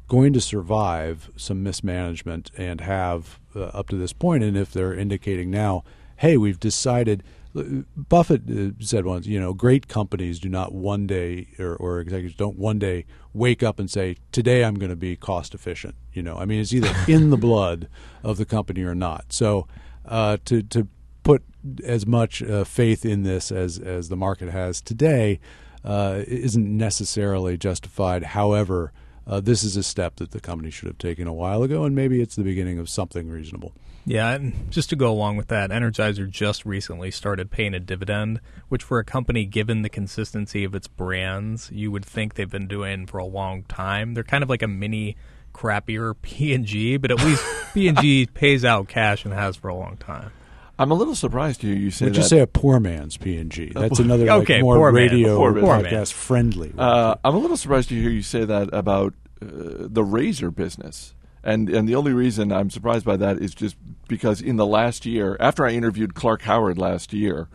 going 0.08 0.32
to 0.32 0.40
survive 0.40 1.30
some 1.36 1.62
mismanagement 1.62 2.50
and 2.56 2.80
have 2.80 3.38
uh, 3.54 3.66
up 3.66 3.88
to 3.90 3.96
this 3.96 4.12
point. 4.12 4.42
And 4.42 4.56
if 4.56 4.72
they're 4.72 4.94
indicating 4.94 5.50
now, 5.50 5.84
hey, 6.16 6.36
we've 6.36 6.60
decided. 6.60 7.22
Buffett 7.54 8.42
uh, 8.50 8.70
said 8.82 9.04
once, 9.04 9.26
you 9.26 9.38
know, 9.38 9.52
great 9.52 9.86
companies 9.86 10.40
do 10.40 10.48
not 10.48 10.72
one 10.72 11.06
day, 11.06 11.48
or, 11.58 11.76
or 11.76 12.00
executives 12.00 12.34
don't 12.34 12.58
one 12.58 12.78
day 12.78 13.04
wake 13.34 13.62
up 13.62 13.78
and 13.78 13.90
say, 13.90 14.16
today 14.30 14.64
I'm 14.64 14.74
going 14.74 14.90
to 14.90 14.96
be 14.96 15.16
cost 15.16 15.54
efficient. 15.54 15.94
You 16.12 16.22
know, 16.22 16.36
I 16.36 16.46
mean, 16.46 16.60
it's 16.60 16.72
either 16.72 16.94
in 17.08 17.30
the 17.30 17.36
blood 17.36 17.88
of 18.22 18.38
the 18.38 18.44
company 18.44 18.82
or 18.82 18.94
not. 18.94 19.32
So 19.32 19.66
uh, 20.06 20.38
to 20.46 20.62
to 20.62 20.88
put 21.22 21.42
as 21.84 22.06
much 22.06 22.42
uh, 22.42 22.64
faith 22.64 23.04
in 23.04 23.22
this 23.22 23.52
as 23.52 23.78
as 23.78 24.08
the 24.08 24.16
market 24.16 24.50
has 24.50 24.80
today 24.80 25.38
uh, 25.84 26.22
isn't 26.26 26.76
necessarily 26.76 27.56
justified. 27.56 28.22
However, 28.22 28.92
uh, 29.26 29.40
this 29.40 29.62
is 29.62 29.76
a 29.76 29.82
step 29.82 30.16
that 30.16 30.32
the 30.32 30.40
company 30.40 30.70
should 30.70 30.88
have 30.88 30.98
taken 30.98 31.26
a 31.26 31.32
while 31.32 31.62
ago, 31.62 31.84
and 31.84 31.94
maybe 31.94 32.20
it's 32.20 32.34
the 32.34 32.42
beginning 32.42 32.78
of 32.78 32.88
something 32.88 33.28
reasonable. 33.28 33.72
Yeah, 34.04 34.30
and 34.30 34.70
just 34.70 34.90
to 34.90 34.96
go 34.96 35.10
along 35.10 35.36
with 35.36 35.48
that, 35.48 35.70
Energizer 35.70 36.28
just 36.28 36.64
recently 36.66 37.10
started 37.10 37.50
paying 37.50 37.72
a 37.72 37.80
dividend, 37.80 38.40
which 38.68 38.82
for 38.82 38.98
a 38.98 39.04
company 39.04 39.44
given 39.44 39.82
the 39.82 39.88
consistency 39.88 40.64
of 40.64 40.74
its 40.74 40.88
brands, 40.88 41.70
you 41.72 41.90
would 41.92 42.04
think 42.04 42.34
they've 42.34 42.50
been 42.50 42.66
doing 42.66 43.06
for 43.06 43.18
a 43.18 43.24
long 43.24 43.62
time. 43.64 44.14
They're 44.14 44.24
kind 44.24 44.42
of 44.42 44.50
like 44.50 44.62
a 44.62 44.66
mini 44.68 45.16
crappier 45.54 46.14
P&G, 46.22 46.96
but 46.96 47.10
at 47.12 47.18
least 47.24 47.44
P&G 47.74 48.26
pays 48.34 48.64
out 48.64 48.88
cash 48.88 49.24
and 49.24 49.32
has 49.32 49.54
for 49.56 49.68
a 49.68 49.74
long 49.74 49.96
time. 49.98 50.32
I'm 50.78 50.90
a 50.90 50.94
little 50.94 51.14
surprised 51.14 51.60
to 51.60 51.68
hear 51.68 51.76
you 51.76 51.90
say 51.92 52.06
Would 52.06 52.14
that. 52.14 52.18
you 52.18 52.24
say 52.24 52.40
a 52.40 52.46
poor 52.46 52.80
man's 52.80 53.16
P 53.16 53.36
and 53.36 53.52
G? 53.52 53.70
That's 53.72 54.00
another 54.00 54.24
like, 54.24 54.42
Okay, 54.42 54.62
more 54.62 54.76
poor 54.76 54.90
radio 54.92 55.36
Poor 55.36 55.52
man. 55.52 55.62
Poor 55.62 55.76
man. 55.80 55.84
podcast 55.92 56.12
friendly. 56.12 56.72
Uh, 56.76 57.14
I'm 57.22 57.34
a 57.36 57.38
little 57.38 57.56
surprised 57.58 57.90
to 57.90 57.94
hear 57.94 58.10
you 58.10 58.22
say 58.22 58.44
that 58.46 58.70
about 58.72 59.14
uh, 59.40 59.46
the 59.50 60.02
razor 60.02 60.50
business. 60.50 61.14
And 61.44 61.68
and 61.68 61.88
the 61.88 61.96
only 61.96 62.12
reason 62.12 62.52
I'm 62.52 62.70
surprised 62.70 63.04
by 63.04 63.16
that 63.16 63.38
is 63.38 63.54
just 63.54 63.76
because 64.08 64.40
in 64.40 64.56
the 64.56 64.66
last 64.66 65.04
year, 65.04 65.36
after 65.40 65.66
I 65.66 65.72
interviewed 65.72 66.14
Clark 66.14 66.42
Howard 66.42 66.78
last 66.78 67.12
year, 67.12 67.48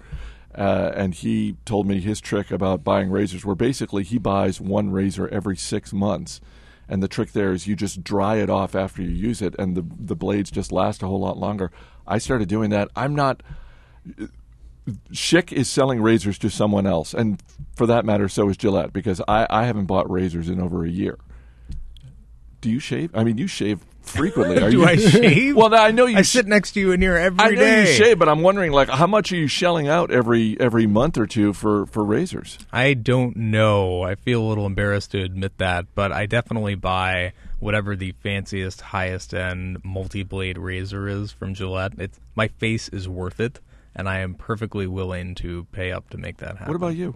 uh, 0.56 0.92
and 0.96 1.14
he 1.14 1.56
told 1.66 1.88
me 1.88 2.02
his 2.02 2.20
trick 2.20 2.52
about 2.52 2.84
buying 2.84 3.10
razors, 3.10 3.46
where 3.46 3.56
basically 3.56 4.04
he 4.04 4.18
buys 4.18 4.60
one 4.60 4.90
razor 4.90 5.28
every 5.30 5.56
six 5.56 5.94
months, 5.94 6.42
and 6.90 7.02
the 7.02 7.08
trick 7.08 7.32
there 7.32 7.54
is 7.54 7.68
you 7.68 7.76
just 7.76 8.04
dry 8.04 8.36
it 8.38 8.50
off 8.50 8.76
after 8.76 9.02
you 9.02 9.10
use 9.10 9.42
it, 9.42 9.56
and 9.58 9.76
the 9.76 9.86
the 9.98 10.16
blades 10.16 10.52
just 10.52 10.72
last 10.72 11.02
a 11.02 11.08
whole 11.08 11.22
lot 11.22 11.38
longer. 11.38 11.72
I 12.06 12.18
started 12.18 12.50
doing 12.50 12.70
that. 12.72 12.90
I'm 12.96 13.16
not. 13.16 13.42
Schick 15.12 15.52
is 15.52 15.70
selling 15.70 16.02
razors 16.02 16.38
to 16.40 16.50
someone 16.50 16.88
else, 16.88 17.14
and 17.14 17.42
for 17.76 17.86
that 17.88 18.06
matter, 18.06 18.28
so 18.28 18.50
is 18.50 18.58
Gillette, 18.58 18.94
because 18.94 19.22
I, 19.28 19.46
I 19.50 19.66
haven't 19.66 19.86
bought 19.86 20.10
razors 20.10 20.50
in 20.50 20.62
over 20.62 20.86
a 20.86 20.90
year. 20.90 21.18
Do 22.68 22.74
you 22.74 22.80
shave? 22.82 23.12
I 23.16 23.24
mean, 23.24 23.38
you 23.38 23.48
shave 23.48 23.80
frequently. 24.02 24.58
Are 24.62 24.70
Do 24.70 24.80
you? 24.80 24.86
I 24.86 24.98
shave? 24.98 25.56
well, 25.56 25.74
I 25.74 25.92
know 25.92 26.06
you. 26.06 26.18
I 26.18 26.22
sh- 26.22 26.32
sit 26.32 26.48
next 26.48 26.74
to 26.74 26.82
you 26.82 26.92
in 26.92 27.00
here 27.02 27.16
every 27.16 27.40
I 27.40 27.50
know 27.52 27.56
day. 27.62 27.82
you 27.88 27.94
shave, 27.94 28.20
but 28.20 28.28
I'm 28.28 28.42
wondering, 28.42 28.74
like, 28.74 28.90
how 28.90 29.08
much 29.08 29.32
are 29.32 29.38
you 29.38 29.48
shelling 29.48 29.88
out 29.88 30.12
every 30.12 30.60
every 30.60 30.86
month 30.86 31.18
or 31.18 31.26
two 31.26 31.54
for 31.54 31.86
for 31.86 32.04
razors? 32.04 32.58
I 32.74 32.94
don't 32.94 33.38
know. 33.38 34.02
I 34.02 34.16
feel 34.16 34.42
a 34.42 34.48
little 34.50 34.66
embarrassed 34.66 35.12
to 35.12 35.22
admit 35.22 35.58
that, 35.60 35.86
but 35.96 36.12
I 36.12 36.26
definitely 36.26 36.76
buy 36.76 37.32
whatever 37.60 37.96
the 37.96 38.12
fanciest, 38.22 38.82
highest 38.82 39.34
end 39.34 39.78
multi 39.86 40.24
blade 40.24 40.58
razor 40.58 41.08
is 41.08 41.32
from 41.32 41.54
Gillette. 41.54 41.94
It's 41.98 42.20
my 42.36 42.50
face 42.50 42.90
is 42.90 43.08
worth 43.08 43.40
it, 43.40 43.62
and 43.96 44.10
I 44.10 44.20
am 44.20 44.34
perfectly 44.36 44.88
willing 44.88 45.36
to 45.36 45.68
pay 45.72 45.94
up 45.94 46.10
to 46.10 46.18
make 46.18 46.38
that 46.40 46.58
happen. 46.58 46.68
What 46.68 46.76
about 46.76 46.96
you? 46.98 47.16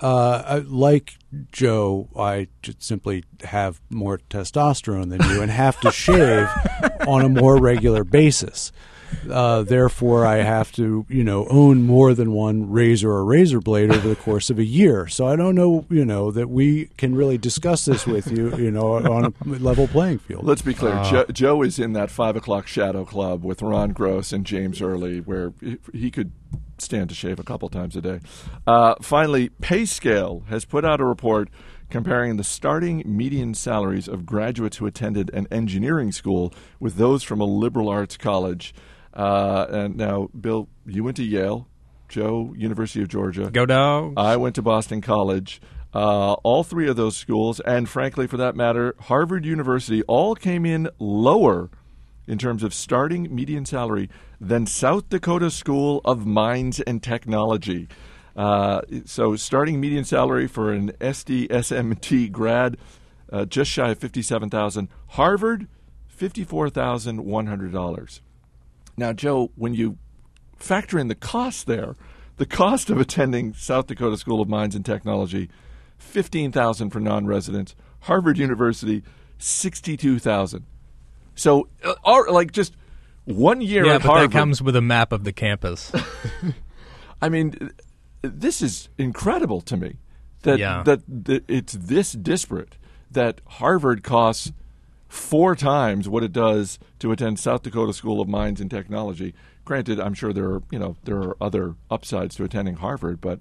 Uh, 0.00 0.62
like 0.66 1.16
Joe, 1.52 2.08
I 2.16 2.48
just 2.62 2.82
simply 2.82 3.24
have 3.44 3.80
more 3.90 4.18
testosterone 4.30 5.10
than 5.10 5.22
you 5.30 5.42
and 5.42 5.50
have 5.50 5.78
to 5.80 5.90
shave 5.90 6.48
on 7.06 7.22
a 7.24 7.28
more 7.28 7.60
regular 7.60 8.04
basis. 8.04 8.72
Uh, 9.28 9.62
therefore, 9.64 10.24
I 10.24 10.36
have 10.36 10.70
to, 10.72 11.04
you 11.08 11.24
know, 11.24 11.44
own 11.48 11.82
more 11.82 12.14
than 12.14 12.30
one 12.32 12.70
razor 12.70 13.10
or 13.10 13.24
razor 13.24 13.60
blade 13.60 13.90
over 13.90 14.08
the 14.08 14.14
course 14.14 14.50
of 14.50 14.58
a 14.60 14.64
year. 14.64 15.08
So 15.08 15.26
I 15.26 15.34
don't 15.34 15.56
know, 15.56 15.84
you 15.90 16.04
know, 16.04 16.30
that 16.30 16.48
we 16.48 16.86
can 16.96 17.16
really 17.16 17.36
discuss 17.36 17.84
this 17.84 18.06
with 18.06 18.30
you, 18.30 18.56
you 18.56 18.70
know, 18.70 18.92
on 19.12 19.24
a 19.26 19.32
level 19.44 19.88
playing 19.88 20.20
field. 20.20 20.44
Let's 20.44 20.62
be 20.62 20.74
clear. 20.74 21.02
Joe, 21.10 21.24
Joe 21.32 21.62
is 21.62 21.80
in 21.80 21.92
that 21.94 22.08
five 22.10 22.36
o'clock 22.36 22.68
shadow 22.68 23.04
club 23.04 23.42
with 23.44 23.62
Ron 23.62 23.90
Gross 23.92 24.32
and 24.32 24.46
James 24.46 24.80
Early, 24.80 25.18
where 25.20 25.52
he- 25.60 25.78
he 25.92 26.10
could 26.12 26.30
stand 26.80 27.08
to 27.08 27.14
shave 27.14 27.38
a 27.38 27.42
couple 27.42 27.68
times 27.68 27.96
a 27.96 28.00
day. 28.00 28.20
Uh, 28.66 28.94
finally, 29.00 29.50
PayScale 29.60 30.46
has 30.46 30.64
put 30.64 30.84
out 30.84 31.00
a 31.00 31.04
report 31.04 31.48
comparing 31.88 32.36
the 32.36 32.44
starting 32.44 33.02
median 33.04 33.54
salaries 33.54 34.08
of 34.08 34.24
graduates 34.24 34.76
who 34.76 34.86
attended 34.86 35.30
an 35.34 35.46
engineering 35.50 36.12
school 36.12 36.54
with 36.78 36.96
those 36.96 37.22
from 37.22 37.40
a 37.40 37.44
liberal 37.44 37.88
arts 37.88 38.16
college. 38.16 38.72
Uh, 39.12 39.66
and 39.68 39.96
now, 39.96 40.28
Bill, 40.38 40.68
you 40.86 41.02
went 41.02 41.16
to 41.16 41.24
Yale. 41.24 41.66
Joe, 42.08 42.52
University 42.56 43.02
of 43.02 43.08
Georgia. 43.08 43.50
Go 43.50 43.64
dogs. 43.64 44.14
I 44.16 44.36
went 44.36 44.56
to 44.56 44.62
Boston 44.62 45.00
College. 45.00 45.62
Uh, 45.94 46.34
all 46.34 46.62
three 46.62 46.88
of 46.88 46.96
those 46.96 47.16
schools, 47.16 47.60
and 47.60 47.88
frankly, 47.88 48.26
for 48.26 48.36
that 48.36 48.54
matter, 48.54 48.94
Harvard 49.00 49.44
University, 49.44 50.02
all 50.02 50.34
came 50.34 50.66
in 50.66 50.88
lower 50.98 51.70
in 52.30 52.38
terms 52.38 52.62
of 52.62 52.72
starting 52.72 53.34
median 53.34 53.66
salary 53.66 54.08
than 54.40 54.64
South 54.64 55.08
Dakota 55.08 55.50
School 55.50 56.00
of 56.04 56.24
Mines 56.24 56.78
and 56.78 57.02
Technology. 57.02 57.88
Uh, 58.36 58.82
so, 59.04 59.34
starting 59.34 59.80
median 59.80 60.04
salary 60.04 60.46
for 60.46 60.72
an 60.72 60.92
SD 61.00 61.48
SMT 61.48 62.30
grad, 62.30 62.76
uh, 63.32 63.44
just 63.46 63.68
shy 63.68 63.90
of 63.90 63.98
fifty-seven 63.98 64.48
thousand. 64.48 64.88
Harvard, 65.08 65.66
fifty-four 66.06 66.70
thousand 66.70 67.24
one 67.24 67.46
hundred 67.46 67.72
dollars. 67.72 68.20
Now, 68.96 69.12
Joe, 69.12 69.50
when 69.56 69.74
you 69.74 69.98
factor 70.56 71.00
in 71.00 71.08
the 71.08 71.16
cost 71.16 71.66
there, 71.66 71.96
the 72.36 72.46
cost 72.46 72.90
of 72.90 73.00
attending 73.00 73.54
South 73.54 73.88
Dakota 73.88 74.16
School 74.16 74.40
of 74.40 74.48
Mines 74.48 74.76
and 74.76 74.84
Technology, 74.84 75.50
fifteen 75.98 76.52
thousand 76.52 76.90
for 76.90 77.00
non-residents. 77.00 77.74
Harvard 78.02 78.38
University, 78.38 79.02
sixty-two 79.36 80.20
thousand. 80.20 80.64
So, 81.40 81.68
uh, 81.82 81.94
our, 82.04 82.30
like 82.30 82.52
just 82.52 82.74
one 83.24 83.62
year 83.62 83.86
yeah, 83.86 83.94
at 83.94 84.02
but 84.02 84.08
Harvard. 84.08 84.30
that 84.30 84.38
comes 84.38 84.60
with 84.60 84.76
a 84.76 84.82
map 84.82 85.10
of 85.10 85.24
the 85.24 85.32
campus. 85.32 85.90
I 87.22 87.30
mean, 87.30 87.70
this 88.20 88.60
is 88.60 88.90
incredible 88.98 89.62
to 89.62 89.76
me 89.78 89.96
that 90.42 90.58
Yeah. 90.58 90.82
that, 90.82 91.00
that 91.24 91.44
it's 91.48 91.72
this 91.72 92.12
disparate 92.12 92.76
that 93.10 93.40
Harvard 93.46 94.02
costs 94.02 94.52
four 95.08 95.56
times 95.56 96.10
what 96.10 96.22
it 96.22 96.32
does 96.32 96.78
to 96.98 97.10
attend 97.10 97.38
South 97.40 97.62
Dakota 97.62 97.94
School 97.94 98.20
of 98.20 98.28
Mines 98.28 98.60
and 98.60 98.70
Technology. 98.70 99.32
Granted, 99.64 99.98
I'm 99.98 100.12
sure 100.12 100.34
there 100.34 100.50
are 100.50 100.62
you 100.70 100.78
know 100.78 100.96
there 101.04 101.16
are 101.16 101.36
other 101.40 101.74
upsides 101.90 102.34
to 102.36 102.44
attending 102.44 102.76
Harvard, 102.76 103.18
but 103.22 103.40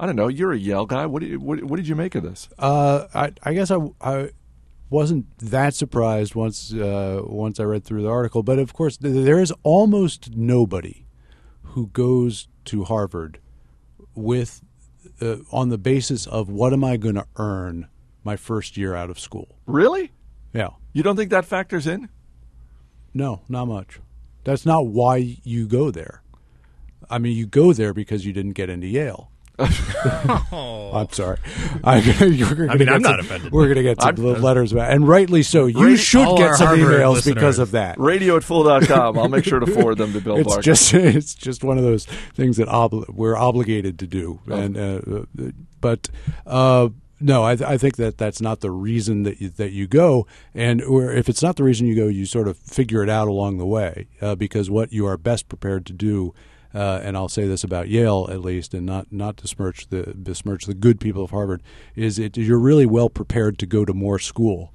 I 0.00 0.06
don't 0.06 0.16
know. 0.16 0.26
You're 0.26 0.52
a 0.52 0.58
Yale 0.58 0.86
guy. 0.86 1.06
What, 1.06 1.20
do 1.20 1.26
you, 1.28 1.38
what, 1.38 1.62
what 1.62 1.76
did 1.76 1.86
you 1.86 1.94
make 1.94 2.16
of 2.16 2.22
this? 2.24 2.48
Uh, 2.58 3.06
I, 3.14 3.32
I 3.44 3.54
guess 3.54 3.70
I, 3.70 3.78
I 4.00 4.30
wasn't 4.90 5.26
that 5.38 5.74
surprised 5.74 6.34
once 6.34 6.72
uh, 6.72 7.20
once 7.24 7.58
I 7.60 7.64
read 7.64 7.84
through 7.84 8.02
the 8.02 8.08
article, 8.10 8.42
but 8.42 8.58
of 8.58 8.72
course 8.72 8.96
th- 8.96 9.24
there 9.24 9.40
is 9.40 9.52
almost 9.62 10.36
nobody 10.36 11.06
who 11.62 11.88
goes 11.88 12.48
to 12.66 12.84
Harvard 12.84 13.38
with 14.14 14.62
uh, 15.20 15.36
on 15.50 15.68
the 15.70 15.78
basis 15.78 16.26
of 16.26 16.48
what 16.48 16.72
am 16.72 16.84
I 16.84 16.96
going 16.96 17.16
to 17.16 17.26
earn 17.36 17.88
my 18.24 18.36
first 18.36 18.76
year 18.76 18.94
out 18.94 19.10
of 19.10 19.18
school. 19.20 19.56
Really? 19.66 20.12
Yeah, 20.52 20.70
You 20.92 21.02
don't 21.02 21.16
think 21.16 21.30
that 21.30 21.44
factors 21.44 21.86
in? 21.86 22.08
no, 23.12 23.42
not 23.48 23.66
much. 23.66 24.00
That's 24.44 24.64
not 24.66 24.86
why 24.86 25.38
you 25.42 25.66
go 25.66 25.90
there. 25.90 26.22
I 27.10 27.18
mean, 27.18 27.36
you 27.36 27.46
go 27.46 27.72
there 27.72 27.92
because 27.92 28.24
you 28.26 28.32
didn't 28.32 28.52
get 28.52 28.70
into 28.70 28.86
Yale. 28.86 29.30
Oh. 29.58 30.90
I'm 30.94 31.10
sorry. 31.12 31.38
I, 31.84 31.98
you're 31.98 32.54
gonna 32.54 32.72
I 32.72 32.76
mean, 32.76 32.88
I'm 32.88 33.02
some- 33.02 33.10
not 33.12 33.20
offended. 33.20 33.52
We're 33.52 33.64
going 33.64 33.76
to 33.76 33.82
get 33.82 34.00
some 34.00 34.14
I'm- 34.26 34.42
letters 34.42 34.72
back, 34.72 34.92
and 34.92 35.06
rightly 35.08 35.42
so. 35.42 35.66
You 35.66 35.76
Radi- 35.76 35.98
should 35.98 36.36
get 36.36 36.56
some 36.56 36.66
Harvard 36.68 36.86
emails 36.86 37.14
listeners. 37.14 37.34
because 37.34 37.58
of 37.58 37.70
that. 37.72 37.98
Radio 37.98 38.36
at 38.36 38.44
fool.com. 38.44 39.18
I'll 39.18 39.28
make 39.28 39.44
sure 39.44 39.60
to 39.60 39.66
forward 39.66 39.98
them 39.98 40.12
to 40.12 40.20
Bill 40.20 40.36
It's 40.38 40.48
Barker. 40.48 40.62
just 40.62 40.92
it's 40.94 41.34
just 41.34 41.64
one 41.64 41.78
of 41.78 41.84
those 41.84 42.04
things 42.34 42.56
that 42.58 42.68
obli- 42.68 43.08
we're 43.12 43.36
obligated 43.36 43.98
to 44.00 44.06
do, 44.06 44.40
Oh. 44.48 44.54
and 44.54 44.76
uh, 44.76 45.00
but. 45.80 46.08
Uh, 46.46 46.90
no, 47.18 47.44
I, 47.44 47.52
I 47.52 47.78
think 47.78 47.96
that 47.96 48.18
that's 48.18 48.42
not 48.42 48.60
the 48.60 48.70
reason 48.70 49.22
that 49.22 49.40
you, 49.40 49.48
that 49.48 49.72
you 49.72 49.86
go, 49.86 50.26
and 50.54 50.82
or 50.82 51.10
if 51.10 51.30
it's 51.30 51.42
not 51.42 51.56
the 51.56 51.64
reason 51.64 51.86
you 51.86 51.96
go, 51.96 52.08
you 52.08 52.26
sort 52.26 52.46
of 52.46 52.58
figure 52.58 53.02
it 53.02 53.08
out 53.08 53.26
along 53.26 53.56
the 53.56 53.64
way, 53.64 54.08
uh, 54.20 54.34
because 54.34 54.68
what 54.68 54.92
you 54.92 55.06
are 55.06 55.16
best 55.16 55.48
prepared 55.48 55.86
to 55.86 55.94
do, 55.94 56.34
uh, 56.74 57.00
and 57.02 57.16
I'll 57.16 57.28
say 57.28 57.46
this 57.46 57.64
about 57.64 57.88
Yale 57.88 58.28
at 58.30 58.40
least, 58.40 58.74
and 58.74 58.84
not 58.86 59.12
not 59.12 59.36
to 59.38 59.42
besmirch 59.42 59.88
the 59.88 60.12
besmirch 60.16 60.66
the 60.66 60.74
good 60.74 61.00
people 61.00 61.22
of 61.24 61.30
Harvard, 61.30 61.62
is 61.94 62.18
it 62.18 62.36
you're 62.36 62.58
really 62.58 62.86
well 62.86 63.08
prepared 63.08 63.58
to 63.58 63.66
go 63.66 63.84
to 63.84 63.92
more 63.94 64.18
school 64.18 64.72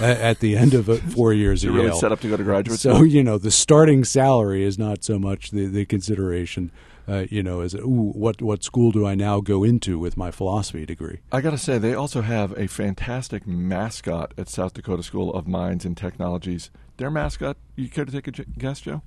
at, 0.00 0.38
the 0.40 0.56
end 0.56 0.72
of 0.72 0.86
four 1.12 1.32
years 1.32 1.64
You're 1.64 1.72
at 1.72 1.76
really 1.76 1.88
Yale. 1.88 1.96
set 1.98 2.12
up 2.12 2.20
to 2.20 2.28
go 2.28 2.36
to 2.36 2.44
graduate 2.44 2.78
So 2.78 2.94
school. 2.94 3.06
you 3.06 3.24
know 3.24 3.38
the 3.38 3.50
starting 3.50 4.04
salary 4.04 4.62
is 4.62 4.78
not 4.78 5.02
so 5.02 5.18
much 5.18 5.50
the, 5.50 5.66
the 5.66 5.84
consideration. 5.84 6.70
Uh, 7.06 7.26
you 7.28 7.42
know, 7.42 7.60
as 7.60 7.74
ooh, 7.74 8.12
what 8.14 8.40
what 8.40 8.64
school 8.64 8.90
do 8.90 9.04
I 9.06 9.14
now 9.14 9.40
go 9.42 9.62
into 9.62 9.98
with 9.98 10.16
my 10.16 10.30
philosophy 10.30 10.86
degree? 10.86 11.18
I 11.30 11.42
got 11.42 11.50
to 11.50 11.58
say, 11.58 11.76
they 11.76 11.92
also 11.92 12.22
have 12.22 12.56
a 12.58 12.66
fantastic 12.66 13.46
mascot 13.46 14.32
at 14.38 14.48
South 14.48 14.72
Dakota 14.72 15.02
School 15.02 15.30
of 15.34 15.46
Mines 15.46 15.84
and 15.84 15.98
Technologies. 15.98 16.70
Their 16.96 17.10
mascot, 17.10 17.58
you 17.76 17.90
care 17.90 18.06
to 18.06 18.10
take 18.12 18.26
a 18.28 18.30
j- 18.30 18.44
guess, 18.56 18.80
Joe? 18.80 19.02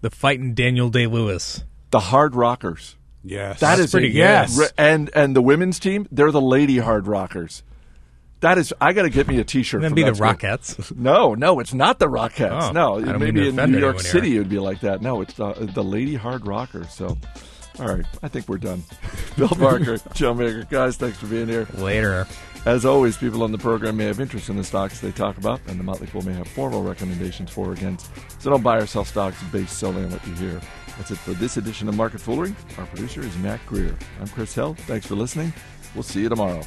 The 0.00 0.10
fighting 0.10 0.54
Daniel 0.54 0.88
Day 0.90 1.06
Lewis. 1.06 1.64
The 1.90 2.00
Hard 2.00 2.34
Rockers. 2.34 2.96
Yes, 3.24 3.58
That 3.60 3.78
is 3.80 3.90
pretty 3.90 4.08
a- 4.08 4.10
good. 4.10 4.18
yes. 4.18 4.72
And 4.78 5.10
and 5.14 5.34
the 5.34 5.42
women's 5.42 5.78
team, 5.80 6.06
they're 6.12 6.30
the 6.30 6.40
Lady 6.40 6.78
Hard 6.78 7.06
Rockers. 7.08 7.62
That 8.40 8.58
is, 8.58 8.72
I 8.80 8.92
got 8.92 9.02
to 9.02 9.10
get 9.10 9.26
me 9.26 9.38
a 9.38 9.44
T-shirt. 9.44 9.80
Then 9.80 9.94
be 9.94 10.02
the 10.02 10.10
that 10.12 10.16
school. 10.16 10.28
Rockettes. 10.28 10.96
No, 10.96 11.34
no, 11.34 11.58
it's 11.58 11.72
not 11.74 11.98
the 11.98 12.06
Rockettes. 12.06 12.68
Oh, 12.68 12.70
no, 12.72 12.96
I 12.98 13.00
don't 13.00 13.20
mean 13.20 13.34
maybe 13.34 13.48
in 13.48 13.56
New 13.56 13.62
York 13.62 13.66
anyone 13.72 13.94
here. 13.94 14.00
City 14.00 14.36
it 14.36 14.38
would 14.38 14.48
be 14.50 14.58
like 14.58 14.80
that. 14.80 15.00
No, 15.00 15.22
it's 15.22 15.34
the, 15.34 15.52
the 15.74 15.82
Lady 15.82 16.14
Hard 16.14 16.46
Rockers. 16.46 16.92
So, 16.92 17.16
all 17.78 17.86
right, 17.88 18.04
I 18.22 18.28
think 18.28 18.48
we're 18.48 18.58
done. 18.58 18.82
Bill 19.36 19.48
Barker, 19.48 19.98
Joe 20.14 20.34
Magyar, 20.34 20.64
guys, 20.64 20.96
thanks 20.96 21.18
for 21.18 21.26
being 21.26 21.48
here. 21.48 21.66
Later. 21.74 22.26
As 22.64 22.84
always, 22.84 23.16
people 23.16 23.44
on 23.44 23.52
the 23.52 23.58
program 23.58 23.96
may 23.96 24.06
have 24.06 24.18
interest 24.18 24.48
in 24.48 24.56
the 24.56 24.64
stocks 24.64 25.00
they 25.00 25.12
talk 25.12 25.38
about, 25.38 25.60
and 25.68 25.78
the 25.78 25.84
Motley 25.84 26.08
Fool 26.08 26.22
may 26.22 26.32
have 26.32 26.48
formal 26.48 26.82
recommendations 26.82 27.50
for 27.50 27.68
or 27.68 27.72
against. 27.72 28.10
So 28.40 28.50
don't 28.50 28.62
buy 28.62 28.78
or 28.78 28.86
sell 28.86 29.04
stocks 29.04 29.40
based 29.52 29.78
solely 29.78 30.04
on 30.04 30.10
what 30.10 30.26
you 30.26 30.34
hear. 30.34 30.60
That's 30.96 31.10
it 31.10 31.18
for 31.18 31.32
this 31.34 31.58
edition 31.58 31.88
of 31.88 31.96
Market 31.96 32.20
Foolery. 32.20 32.54
Our 32.78 32.86
producer 32.86 33.20
is 33.20 33.36
Matt 33.38 33.64
Greer. 33.66 33.94
I'm 34.20 34.26
Chris 34.28 34.54
Hill. 34.54 34.74
Thanks 34.74 35.06
for 35.06 35.14
listening. 35.14 35.52
We'll 35.94 36.02
see 36.02 36.22
you 36.22 36.28
tomorrow. 36.28 36.62